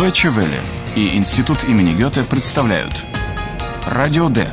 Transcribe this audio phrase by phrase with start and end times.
[0.00, 0.58] Deutsche Welle
[0.96, 2.94] и Институт имени Гёте представляют
[3.84, 4.50] Радио Д.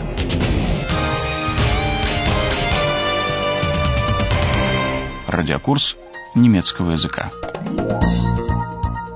[5.29, 5.96] Радиокурс
[6.36, 7.32] немецкого языка.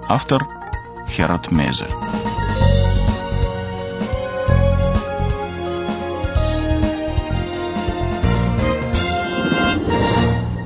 [0.07, 0.47] Автор
[1.09, 1.87] Херат Мейзе.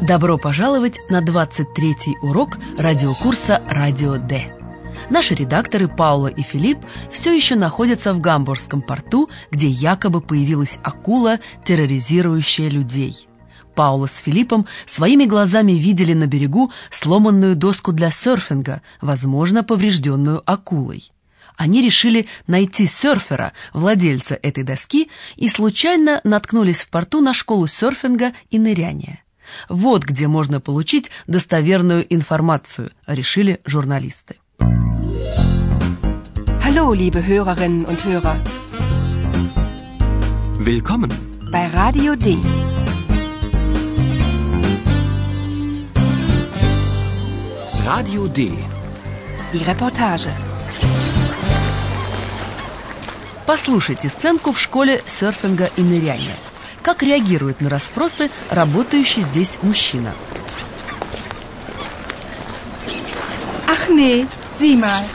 [0.03, 4.54] Добро пожаловать на 23-й урок радиокурса «Радио Д».
[5.09, 6.79] Наши редакторы Паула и Филипп
[7.11, 13.27] все еще находятся в Гамбургском порту, где якобы появилась акула, терроризирующая людей.
[13.75, 21.11] Паула с Филиппом своими глазами видели на берегу сломанную доску для серфинга, возможно, поврежденную акулой.
[21.55, 28.33] Они решили найти серфера, владельца этой доски, и случайно наткнулись в порту на школу серфинга
[28.49, 29.23] и ныряния.
[29.69, 34.37] Вот где можно получить достоверную информацию, решили журналисты.
[36.77, 38.35] Hallo, liebe Hörerinnen und Hörer.
[40.59, 41.09] Willkommen.
[41.49, 42.35] Bei Radio D.
[47.85, 48.51] Radio D.
[49.53, 50.27] Die Reportage.
[53.45, 56.35] Послушайте сценку в школе серфинга и ныряния.
[56.83, 60.13] Как реагирует на расспросы работающий здесь мужчина?
[63.65, 64.27] Ach nee,
[64.59, 65.05] sieh mal.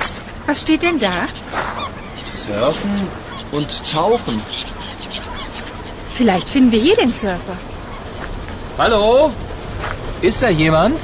[0.50, 1.28] Was steht denn da?
[2.20, 3.06] Surfen
[3.52, 4.42] und tauchen.
[6.12, 7.56] Vielleicht finden wir hier den Surfer.
[8.76, 9.30] Hallo?
[10.20, 10.98] Ist da jemand?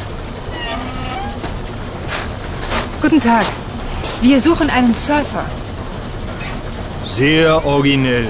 [3.00, 3.44] Guten Tag.
[4.20, 5.44] Wir suchen einen Surfer.
[7.04, 8.26] Sehr originell.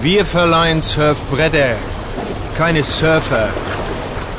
[0.00, 1.76] Wir verleihen Surfbretter,
[2.56, 3.50] keine Surfer.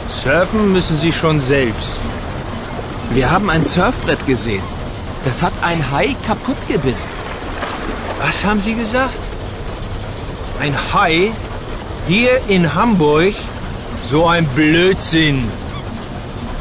[0.10, 2.00] Surfen müssen Sie schon selbst.
[3.12, 4.77] Wir haben ein Surfbrett gesehen.
[5.27, 7.11] Das hat ein Hai kaputt gebissen.
[8.21, 9.19] Was haben Sie gesagt?
[10.61, 11.33] Ein Hai?
[12.09, 13.35] Hier in Hamburg?
[14.07, 15.49] So ein Blödsinn.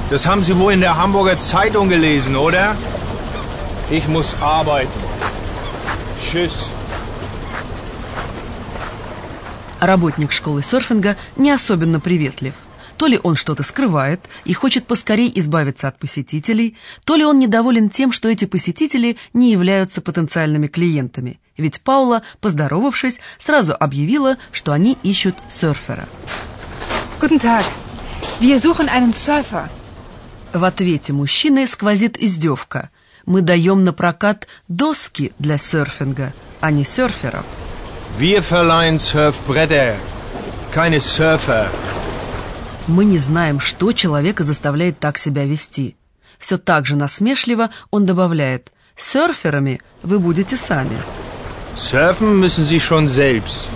[0.09, 2.75] Das haben Sie wohl in der Hamburger Zeitung gelesen, oder?
[3.89, 4.99] Ich muss arbeiten.
[6.21, 6.69] Tschüss.
[9.79, 12.53] Работник школы серфинга не особенно приветлив.
[12.96, 17.90] То ли он что-то скрывает и хочет поскорей избавиться от посетителей, то ли он недоволен
[17.90, 21.38] тем, что эти посетители не являются потенциальными клиентами.
[21.56, 26.08] Ведь Паула, поздоровавшись, сразу объявила, что они ищут серфера.
[27.20, 27.64] Guten Tag.
[28.40, 29.68] Wir suchen einen Surfer.
[30.52, 32.90] В ответе мужчины сквозит издевка.
[33.24, 37.44] Мы даем на прокат доски для серфинга, а не серферов.
[38.18, 39.96] Wir verleihen Surfbretter,
[40.72, 41.68] keine Surfer.
[42.86, 45.96] Мы не знаем, что человека заставляет так себя вести.
[46.38, 50.96] Все так же насмешливо он добавляет «Серферами вы будете сами».
[51.76, 53.68] Surfen müssen Sie schon selbst.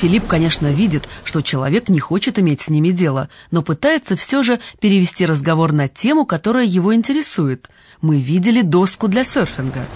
[0.00, 4.60] Филипп, конечно, видит, что человек не хочет иметь с ними дело, но пытается все же
[4.80, 7.70] перевести разговор на тему, которая его интересует.
[8.02, 9.86] Мы видели доску для серфинга.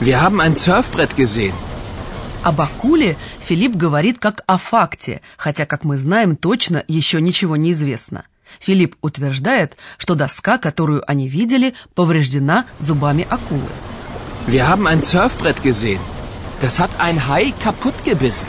[0.00, 1.54] Wir haben ein Surfbrett gesehen.
[2.42, 3.16] Об акуле
[3.46, 8.24] Филипп говорит как о факте, хотя, как мы знаем, точно еще ничего не известно.
[8.58, 13.70] Филипп утверждает, что доска, которую они видели, повреждена зубами акулы.
[14.48, 16.00] Wir haben ein Surfbrett gesehen.
[16.60, 18.48] Das hat ein Hai kaputt gebissen.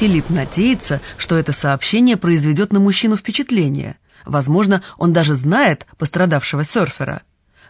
[0.00, 3.96] Филипп надеется, что это сообщение произведет на мужчину впечатление.
[4.24, 7.22] Возможно, он даже знает пострадавшего серфера.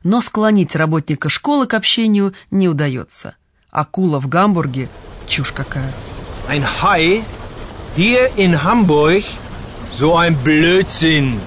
[0.05, 3.35] Но склонить работника школы к общению не удается.
[3.73, 4.91] Акула в Гамбурге–
[5.27, 5.91] чушь какая.
[6.47, 7.25] Ein Hai?
[7.97, 9.25] Hier in Hamburg?
[9.95, 11.41] So ein Blödsinn.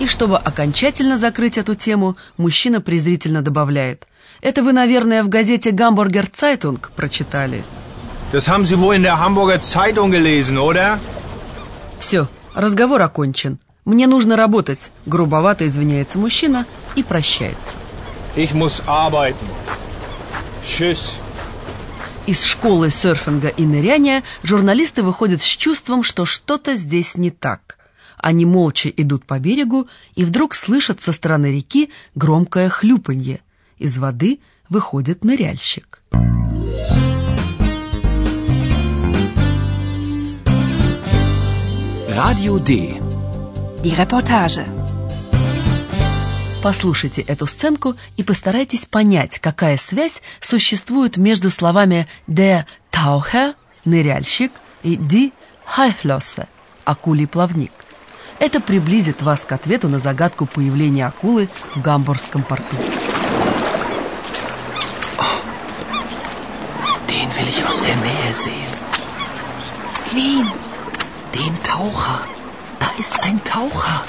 [0.00, 4.06] И чтобы окончательно закрыть эту тему, мужчина презрительно добавляет.
[4.40, 7.62] «Это вы, наверное, в газете «Гамбургер Цайтунг» прочитали».
[8.32, 10.98] Das haben Sie wohl in der Hamburger Zeitung gelesen, oder?
[12.00, 13.58] Все, разговор окончен.
[13.84, 14.90] Мне нужно работать.
[15.04, 17.76] Грубовато извиняется мужчина и прощается.
[18.36, 19.46] Ich muss arbeiten.
[20.66, 21.18] Tschüss.
[22.26, 27.78] Из школы серфинга и ныряния журналисты выходят с чувством, что что-то здесь не так.
[28.18, 29.86] Они молча идут по берегу
[30.16, 33.40] и вдруг слышат со стороны реки громкое хлюпанье.
[33.78, 36.02] Из воды выходит ныряльщик.
[42.08, 42.98] Radio D.
[43.84, 44.75] Die Reportage.
[46.66, 53.54] Послушайте эту сценку и постарайтесь понять, какая связь существует между словами «де таухе»–
[53.84, 54.50] «ныряльщик»
[54.82, 55.32] и «ди
[55.64, 56.48] хайфлёсе»–
[56.84, 57.70] «акулий плавник».
[58.40, 62.76] Это приблизит вас к ответу на загадку появления акулы в Гамбургском порту.
[67.06, 68.72] Den will ich aus der Nähe sehen.
[70.12, 70.50] Wen?
[71.32, 72.26] Den Taucher.
[72.80, 74.02] Da ist ein Taucher.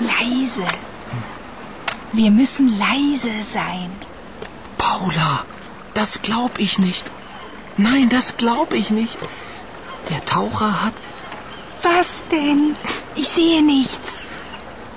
[0.00, 0.66] Leise.
[2.12, 3.90] Wir müssen leise sein.
[4.78, 5.44] Paula,
[5.94, 7.04] das glaub ich nicht.
[7.76, 9.18] Nein, das glaub ich nicht.
[10.10, 10.94] Der Taucher hat.
[11.82, 12.76] Was denn?
[13.14, 14.22] Ich sehe nichts.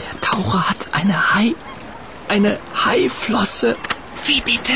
[0.04, 1.56] Der Taucher hat eine Hai.
[2.28, 3.76] Eine Haiflosse.
[4.26, 4.74] Wie bitte?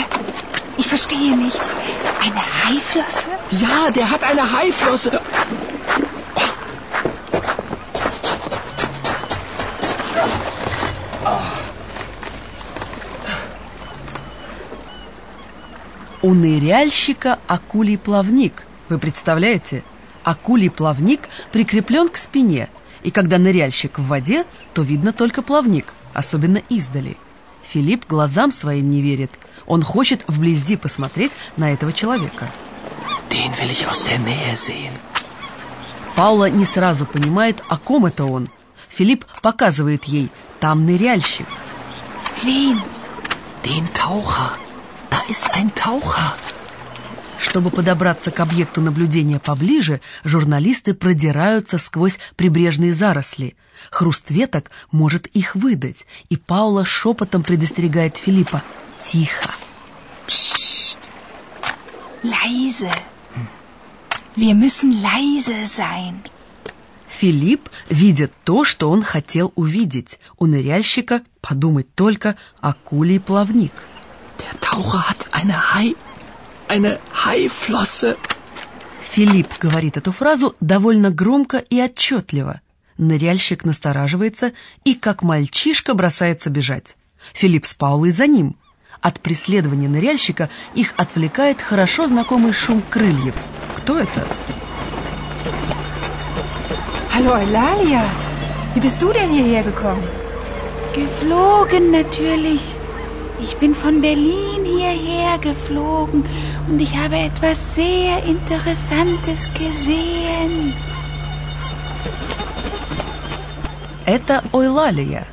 [0.77, 1.75] Ich verstehe nichts.
[2.21, 3.29] Eine Haiflosse?
[3.51, 5.21] Ja, der hat eine Haiflosse.
[16.25, 18.65] У ныряльщика акулий плавник.
[18.89, 19.83] Вы представляете?
[20.23, 22.67] Акулий плавник прикреплен к спине,
[23.03, 24.43] и когда ныряльщик в воде,
[24.73, 27.15] то видно только плавник, особенно издали.
[27.61, 29.29] Филипп глазам своим не верит.
[29.67, 32.49] Он хочет вблизи посмотреть на этого человека.
[33.29, 34.93] Den will ich aus der Nähe sehen.
[36.15, 38.49] Паула не сразу понимает, о ком это он.
[38.87, 41.45] Филипп показывает ей, там ныряльщик.
[42.43, 42.81] Wen?
[43.63, 44.64] Den Taucher.
[45.27, 46.33] Ist ein Taucher.
[47.39, 53.55] Чтобы подобраться к объекту наблюдения поближе, журналисты продираются сквозь прибрежные заросли.
[53.89, 58.61] Хруст веток может их выдать, и Паула шепотом предостерегает Филиппа
[59.01, 59.49] «Тихо».
[62.23, 62.91] Leise.
[64.35, 66.21] Wir müssen leise sein.
[67.07, 70.19] Филипп видит то, что он хотел увидеть.
[70.37, 73.71] У ныряльщика, подумать только, акулий плавник.
[74.45, 75.95] Der Taucher hat eine Hai.
[76.67, 78.17] Eine Haiflosse.
[79.01, 82.61] Филипп говорит эту фразу довольно громко и отчетливо.
[82.97, 84.51] Ныряльщик настораживается
[84.83, 86.97] и, как мальчишка, бросается бежать.
[87.33, 88.55] Филипп с Паулой за ним.
[89.01, 93.35] От преследования ныряльщика их отвлекает хорошо знакомый шум крыльев.
[93.77, 94.27] Кто это?
[97.15, 98.03] Hallo Eulalia.
[98.73, 100.03] Wie bist du denn hierher gekommen?
[100.93, 102.75] Geflogen natürlich.
[103.41, 106.23] Ich bin von Berlin hierher geflogen
[106.69, 110.73] und ich habe etwas sehr Interessantes gesehen.
[114.05, 115.25] Это Ойлалия.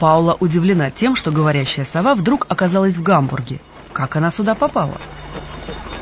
[0.00, 3.60] Паула удивлена тем, что говорящая сова вдруг оказалась в Гамбурге.
[3.92, 4.98] Как она сюда попала?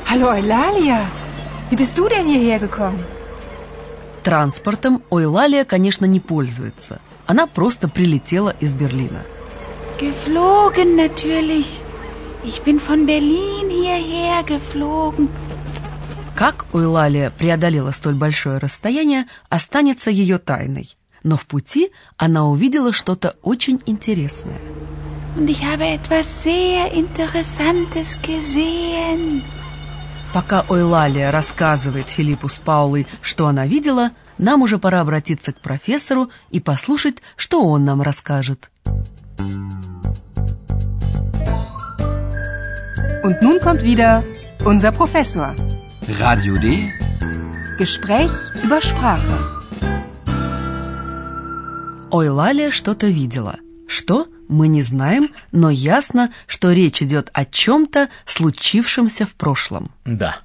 [0.08, 1.00] Hallo Eulalia.
[1.70, 3.04] Wie bist du denn hierher gekommen?
[4.22, 7.00] Транспортом Ойлалия, конечно, не пользуется.
[7.26, 9.22] Она просто прилетела из Берлина.
[9.98, 11.82] Geflogen natürlich.
[12.44, 15.28] Ich bin von Berlin hierher geflogen.
[16.34, 20.96] Как Ойлалия преодолела столь большое расстояние, останется ее тайной.
[21.22, 24.58] Но в пути она увидела что-то очень интересное.
[25.36, 29.42] Und ich habe etwas sehr Interessantes gesehen.
[30.32, 36.30] Пока Ойлалия рассказывает Филиппу с Паулой, что она видела, нам уже пора обратиться к профессору
[36.50, 38.70] и послушать, что он нам расскажет.
[43.22, 44.24] Und nun kommt wieder
[44.64, 45.54] unser Professor.
[46.20, 46.92] Radio D.
[47.78, 48.32] Gespräch
[48.64, 49.38] über Sprache.
[52.10, 53.58] Ойлалия что-то видела.
[53.86, 54.26] Что?
[54.48, 59.90] Мы не знаем, но ясно, что речь идет о чем-то, случившемся в прошлом.
[60.04, 60.36] Да,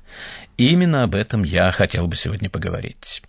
[0.56, 3.22] именно об этом я хотел бы сегодня поговорить.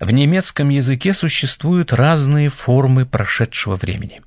[0.00, 4.22] В немецком языке существуют разные формы прошедшего времени.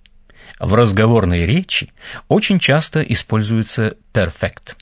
[0.59, 1.91] В разговорной речи
[2.27, 4.75] очень часто используется perfect.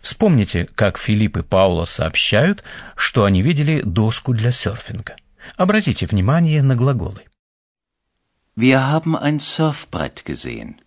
[0.00, 2.64] Вспомните, как Филипп и Паула сообщают,
[2.96, 5.16] что они видели доску для серфинга.
[5.56, 7.24] Обратите внимание на глаголы.
[8.56, 10.80] Wir haben ein Surfbrett gesehen.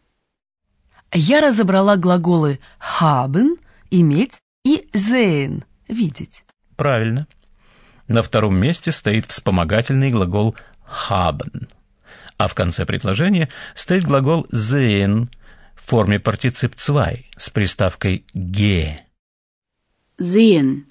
[1.12, 3.58] Я разобрала глаголы haben–
[3.90, 6.44] иметь и sehen– видеть.
[6.76, 7.28] Правильно.
[8.08, 10.56] На втором месте стоит вспомогательный глагол
[10.86, 11.68] haben,
[12.44, 15.30] а в конце предложения стоит глагол sehen
[15.76, 19.00] в форме партицип 2 с приставкой ge.
[20.20, 20.86] Sehen.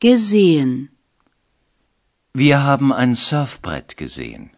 [0.00, 0.88] Gesehen.
[2.34, 4.50] Wir haben ein Surfbrett gesehen.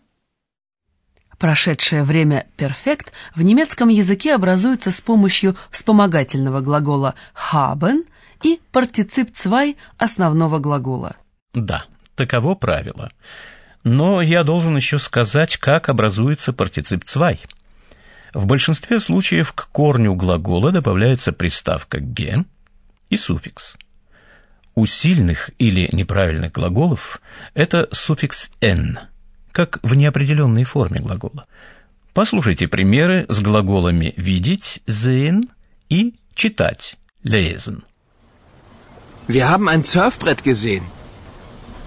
[1.39, 7.15] Прошедшее время perfect в немецком языке образуется с помощью вспомогательного глагола
[7.53, 8.07] haben
[8.43, 11.17] и партицип 2 основного глагола.
[11.53, 13.13] Да, таково правило.
[13.87, 17.35] Но я должен еще сказать, как образуется партицип 2.
[18.35, 22.45] В большинстве случаев к корню глагола добавляется приставка «ге»
[23.11, 23.77] и суффикс.
[24.75, 27.21] У сильных или неправильных глаголов
[27.55, 28.99] это суффикс «н»,
[29.53, 31.47] как в неопределенной форме глагола.
[32.13, 35.49] Послушайте примеры с глаголами «видеть» «sehen»
[35.89, 37.85] и читать, lesen.
[39.29, 40.83] Wir haben ein Surfbrett gesehen.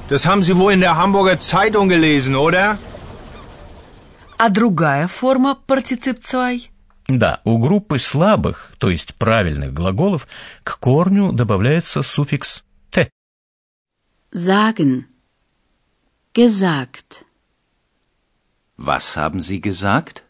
[0.09, 2.79] Das haben Sie wohl in der Hamburger Zeitung gelesen, oder?
[4.37, 6.71] А другая форма партицип цвай?
[7.07, 10.27] Да, у группы слабых, то есть правильных глаголов,
[10.63, 13.09] к корню добавляется суффикс «те».
[14.31, 15.05] Sagen.
[16.33, 17.25] Gesagt.
[18.77, 20.23] Was haben Sie gesagt?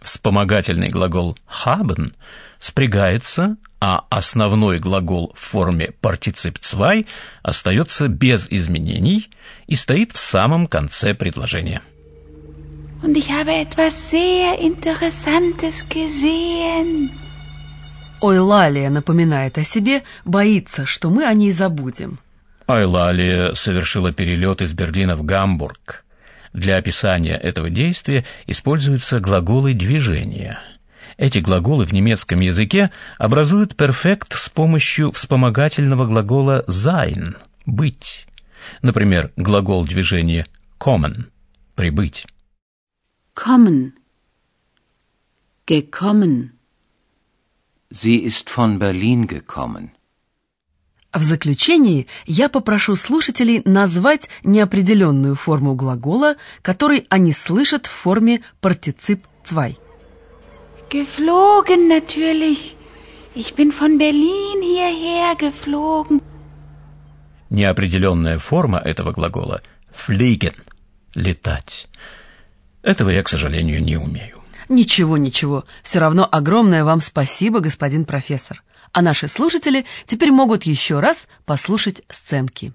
[0.00, 2.12] Вспомогательный глагол haben
[2.58, 7.06] спрягается, а основной глагол в форме партицип цвай
[7.42, 9.30] остается без изменений
[9.66, 11.82] и стоит в самом конце предложения.
[13.00, 17.10] Und ich habe etwas sehr Interessantes gesehen.
[18.20, 22.18] Ойлалия напоминает о себе, боится, что мы о ней забудем.
[22.66, 26.04] Айлалия совершила перелет из Берлина в Гамбург.
[26.52, 30.58] Для описания этого действия используются глаголы движения.
[31.18, 38.26] Эти глаголы в немецком языке образуют перфект с помощью вспомогательного глагола sein– быть.
[38.82, 40.46] Например, глагол движения
[40.78, 41.24] kommen–
[41.74, 42.24] прибыть.
[43.34, 43.94] Kommen.
[45.66, 46.52] Gekommen.
[47.90, 49.90] Sie ist von Berlin gekommen.
[51.12, 59.26] В заключении я попрошу слушателей назвать неопределенную форму глагола, который они слышат в форме партицип
[59.42, 59.78] цвай.
[60.90, 62.76] Geflogen natürlich.
[63.34, 66.22] Ich bin von Berlin hierher geflogen.
[67.50, 70.54] Неопределенная форма этого глагола– fliegen–
[71.14, 71.88] летать.
[72.82, 74.42] Этого я, к сожалению, не умею.
[74.68, 75.64] Ничего, ничего.
[75.82, 78.62] Все равно огромное вам спасибо, господин профессор.
[78.92, 82.72] А наши слушатели теперь могут еще раз послушать сценки.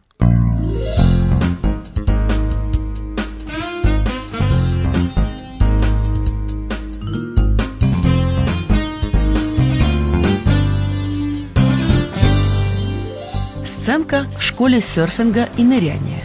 [13.83, 16.23] Сценка в школе серфинга и ныряния.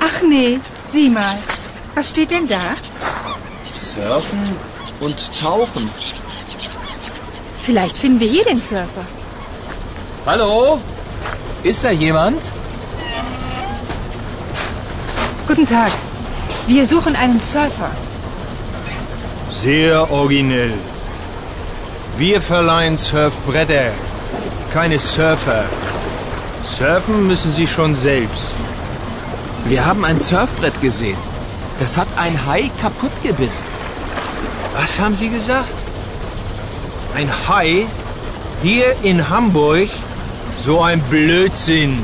[0.00, 0.60] Ach nee,
[0.92, 1.36] sieh mal.
[1.94, 2.76] Was steht denn da?
[3.70, 4.56] Surfen
[5.00, 5.90] und tauchen.
[7.62, 9.04] Vielleicht finden wir hier den Surfer.
[10.26, 10.80] Hallo?
[11.62, 12.40] Ist da jemand?
[15.46, 15.90] Guten Tag.
[16.66, 17.90] Wir suchen einen Surfer.
[19.50, 20.74] Sehr originell.
[22.15, 23.91] Wir verleihen Surfbretter,
[24.71, 25.65] keine Surfer.
[26.63, 28.53] Surfen müssen Sie schon selbst.
[29.65, 31.17] Wir haben ein Surfbrett gesehen.
[31.79, 33.65] Das hat ein Hai kaputt gebissen.
[34.79, 35.73] Was haben Sie gesagt?
[37.15, 37.87] Ein Hai?
[38.61, 39.89] Hier in Hamburg?
[40.61, 42.03] So ein Blödsinn.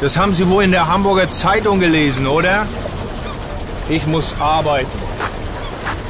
[0.00, 2.66] Das haben Sie wohl in der Hamburger Zeitung gelesen, oder?
[3.90, 4.98] Ich muss arbeiten.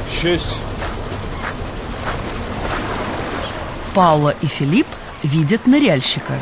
[0.09, 0.59] Tschüss.
[3.98, 4.86] Паула и Филипп
[5.22, 6.34] видят ныряльщика.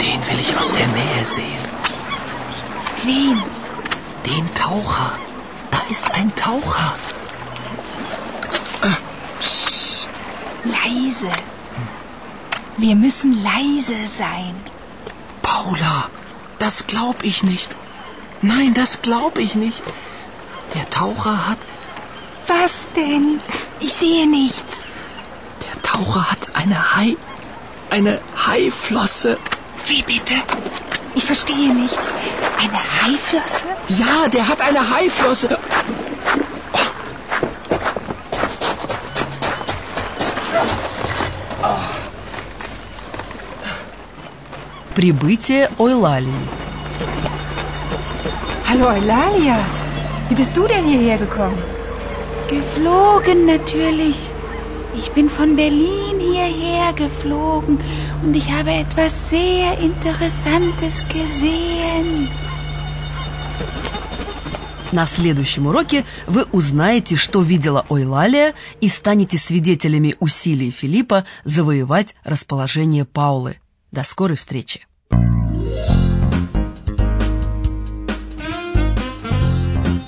[0.00, 1.64] Den will ich aus der Nähe sehen.
[3.04, 3.42] Wen?
[4.26, 5.12] Den Taucher.
[5.70, 6.94] Da ist ein Taucher.
[10.64, 11.32] Leise.
[12.76, 14.54] Wir müssen leise sein.
[15.42, 16.08] Paula,
[16.58, 17.70] das glaub ich nicht.
[18.42, 19.84] Nein, das glaub ich nicht.
[20.74, 21.58] Der Taucher hat.
[22.68, 23.40] Was denn?
[23.80, 24.86] Ich sehe nichts.
[25.64, 27.16] Der Taucher hat eine Hai.
[27.90, 29.38] Eine Haiflosse.
[29.86, 30.34] Wie bitte?
[31.14, 32.12] Ich verstehe nichts.
[32.58, 33.66] Eine Haiflosse?
[33.88, 35.58] Ja, der hat eine Haiflosse.
[44.94, 46.32] Прибытие Ойлалии.
[48.68, 49.58] Hallo Eulalia.
[50.28, 51.62] Wie bist du denn hierher gekommen?
[52.49, 54.31] Geflogen natürlich.
[54.97, 57.77] Ich bin von Berlin hierher geflogen
[58.23, 62.27] und ich habe etwas sehr Interessantes gesehen.
[64.91, 73.05] На следующем уроке вы узнаете, что видела Ойлалия и станете свидетелями усилий Филиппа завоевать расположение
[73.05, 73.59] Паулы.
[73.91, 74.88] До скорой встречи!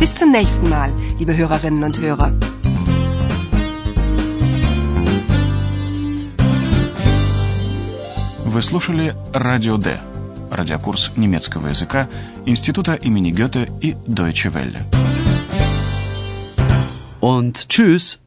[0.01, 2.33] Bis zum nächsten Mal, liebe Hörerinnen und Hörer.
[8.45, 12.09] Вы слушали «Радио Д» – радиокурс немецкого языка
[12.47, 14.85] Института имени Гёте и Deutsche Welle.
[17.21, 18.19] Und tschüss.